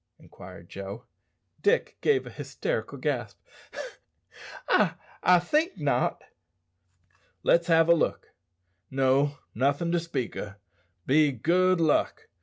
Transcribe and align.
inquired 0.17 0.67
Joe. 0.67 1.05
Dick 1.61 1.95
gave 2.01 2.25
a 2.25 2.31
hysterical 2.31 2.97
gasp. 2.97 3.37
"I 4.67 4.95
I 5.21 5.37
think 5.37 5.77
not." 5.77 6.23
"Let's 7.43 7.67
have 7.67 7.87
a 7.87 7.93
look. 7.93 8.31
No, 8.89 9.37
nothin' 9.53 9.91
to 9.91 9.99
speak 9.99 10.35
o', 10.35 10.55
be 11.05 11.31
good 11.31 11.79
luck. 11.79 12.29